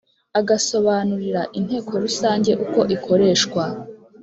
agasobanurira 0.39 1.41
inteko 1.59 1.91
rusange 2.03 2.51
uko 2.65 2.79
ikoreshwa 2.95 3.63